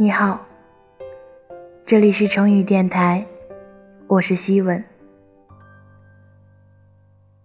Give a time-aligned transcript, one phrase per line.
[0.00, 0.46] 你好，
[1.84, 3.26] 这里是成语电台，
[4.06, 4.84] 我是希文。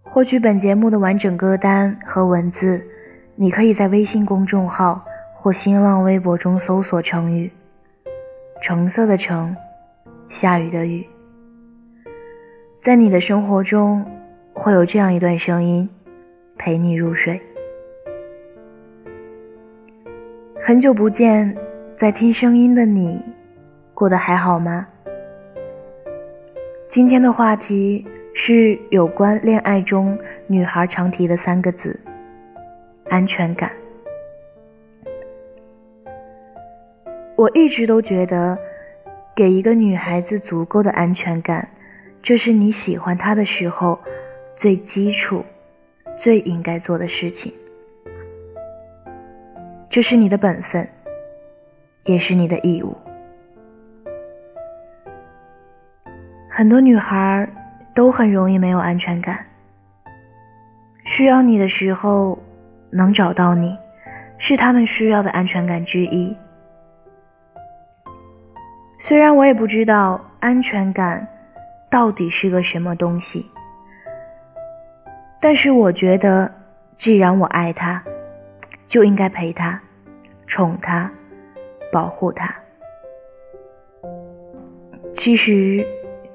[0.04, 2.86] 获取本节目的完整歌单和文字，
[3.34, 7.50] 你可以在微信公众号或新浪微博中搜索“成语”，
[8.62, 9.56] 橙色的橙，
[10.28, 11.04] 下雨的雨。
[12.84, 14.06] 在你的生活中，
[14.52, 15.88] 会有这样一段声音，
[16.56, 17.42] 陪你入睡。
[20.62, 21.63] 很久不见。
[21.96, 23.22] 在听声音的你，
[23.94, 24.84] 过得还好吗？
[26.88, 32.00] 今天的话题是有关恋爱中女孩常提的三个字：
[33.08, 33.70] 安全感。
[37.36, 38.58] 我一直都觉得，
[39.36, 41.68] 给一个女孩子足够的安全感，
[42.20, 44.00] 这是你喜欢她的时候
[44.56, 45.44] 最基础、
[46.18, 47.52] 最应该做的事情。
[49.88, 50.88] 这是你的本分。
[52.04, 52.96] 也是你的义务。
[56.50, 57.48] 很多女孩
[57.94, 59.46] 都很容易没有安全感，
[61.04, 62.38] 需要你的时候
[62.90, 63.76] 能找到你，
[64.38, 66.36] 是她们需要的安全感之一。
[68.98, 71.26] 虽然我也不知道安全感
[71.90, 73.50] 到底是个什么东西，
[75.40, 76.52] 但是我觉得，
[76.96, 78.02] 既然我爱她，
[78.86, 79.80] 就应该陪她，
[80.46, 81.10] 宠她。
[81.94, 82.52] 保护他。
[85.14, 85.86] 其实，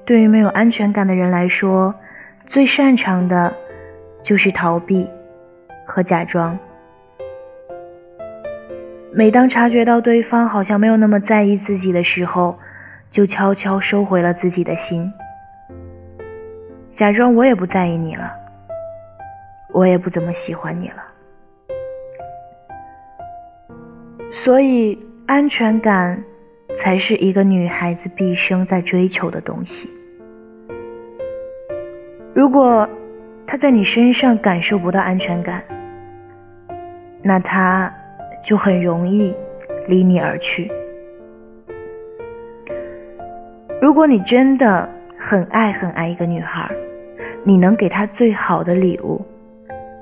[0.06, 1.94] 对于没有安全感的人来说，
[2.46, 3.52] 最擅长的
[4.22, 5.06] 就是逃避
[5.86, 6.58] 和假装。
[9.12, 12.58] 每当察觉到对方好像没有那么在意自己的时候，
[13.10, 15.12] 就悄悄收回了自己的心，
[16.94, 18.32] 假装我也不在意你了，
[19.74, 21.04] 我也不怎么喜欢你了。
[24.32, 25.09] 所以。
[25.30, 26.24] 安全感，
[26.76, 29.88] 才是一个女孩子毕生在追求的东西。
[32.34, 32.88] 如果
[33.46, 35.62] 她在你身上感受不到安全感，
[37.22, 37.94] 那她
[38.42, 39.32] 就很容易
[39.86, 40.68] 离你而去。
[43.80, 46.68] 如果你真的很爱很爱一个女孩，
[47.44, 49.24] 你能给她最好的礼物，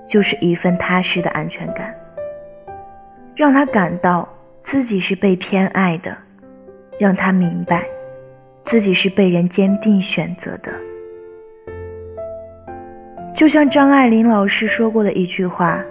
[0.08, 1.94] 就是一份踏实的安全感，
[3.36, 4.26] 让她感到。
[4.70, 6.14] 自己是被偏爱的，
[6.98, 7.86] 让他明白，
[8.64, 10.70] 自己是被人坚定选择的。
[13.34, 15.82] 就像张爱玲老师说过的一句话：“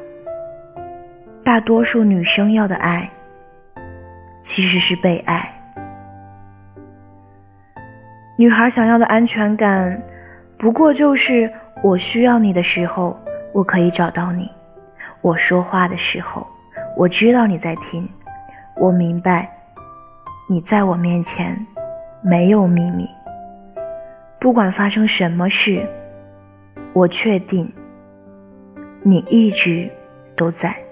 [1.44, 3.10] 大多数女生要的爱，
[4.42, 5.52] 其实是被爱。
[8.38, 10.00] 女孩想要的安全感，
[10.56, 11.52] 不过就是
[11.82, 13.20] 我需要你的时候，
[13.54, 14.46] 我可以找到你；
[15.22, 16.46] 我说话的时候，
[16.96, 18.08] 我知道你在听。”
[18.80, 19.50] 我明白，
[20.48, 21.66] 你在我面前
[22.22, 23.08] 没有秘密。
[24.40, 25.84] 不管发生什么事，
[26.94, 27.72] 我确定
[29.02, 29.90] 你一直
[30.36, 30.87] 都在。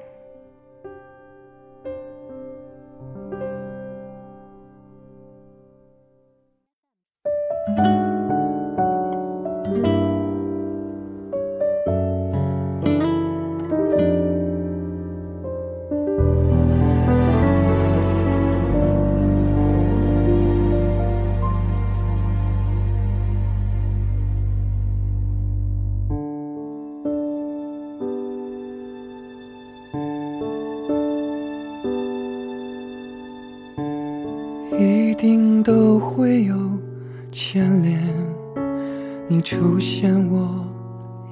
[39.28, 40.64] 你出现我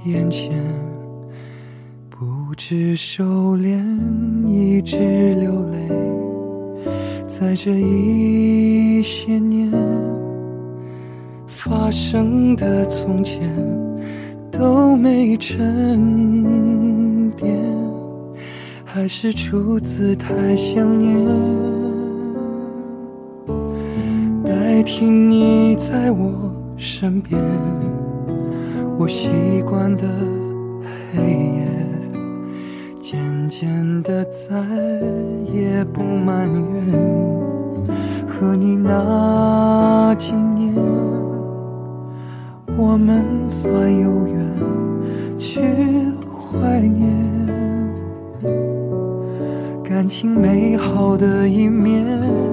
[0.05, 0.51] 眼前，
[2.09, 3.79] 不知收敛，
[4.47, 4.97] 一直
[5.35, 5.77] 流泪，
[7.27, 9.71] 在这一些年
[11.45, 13.47] 发生的从前
[14.51, 17.55] 都没沉淀，
[18.83, 21.15] 还是出自太想念。
[24.43, 27.39] 代替你在我身边，
[28.97, 29.29] 我习
[29.61, 30.03] 惯的
[31.13, 31.65] 黑夜，
[33.01, 34.55] 渐渐的再
[35.53, 36.85] 也不埋怨。
[38.27, 40.73] 和你那几年，
[42.77, 44.37] 我们算有缘，
[45.39, 45.61] 去
[46.27, 47.11] 怀念
[49.83, 52.52] 感情美好的一面。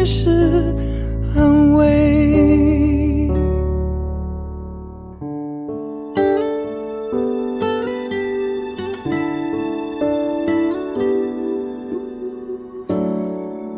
[0.00, 0.30] 也是
[1.36, 3.28] 安慰。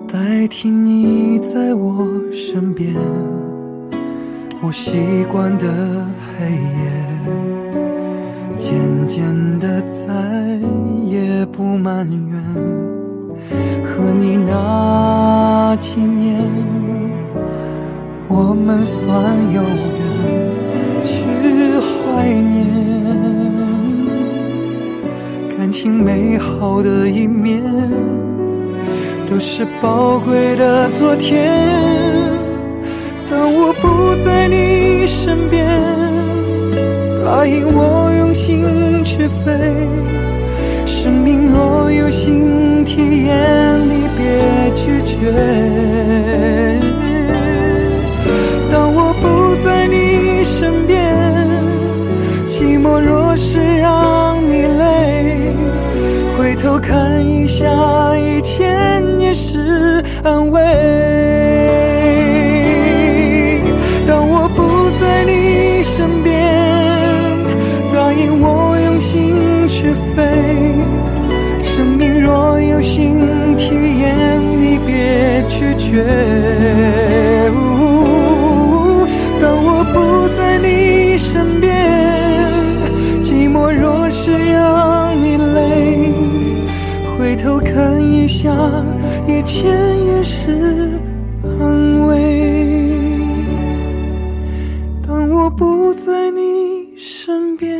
[0.06, 2.94] 代替你在我身边，
[4.62, 5.66] 我习惯的
[6.38, 6.88] 黑夜，
[8.60, 8.72] 渐
[9.08, 10.06] 渐的再
[11.04, 12.40] 也不埋怨。
[13.84, 15.21] 和你那
[15.74, 16.38] 那几年，
[18.28, 19.08] 我们算
[19.54, 20.02] 有缘
[21.02, 21.14] 去
[21.80, 22.66] 怀念
[25.56, 27.62] 感情美好的一面。
[29.26, 31.50] 都是宝贵的昨天。
[33.30, 35.66] 当我不在你身边，
[37.24, 39.88] 答应我用心去飞。
[40.84, 42.10] 生命若有
[56.42, 57.64] 回头看一下
[58.18, 59.32] 以前也。
[59.32, 60.60] 是安慰。
[64.04, 66.34] 当我不在你身边，
[67.92, 70.20] 答应我用心去飞。
[71.62, 76.04] 生命若有新体验，你别拒绝。
[89.52, 90.98] 一切也是
[91.42, 92.16] 安慰。
[95.06, 97.78] 当我不在你身边，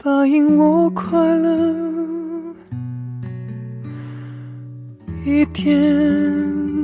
[0.00, 2.54] 答应我快乐
[5.26, 6.81] 一点。